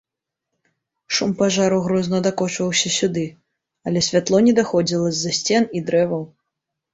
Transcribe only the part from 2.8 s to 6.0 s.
сюды, але святло не даходзіла з-за сцен і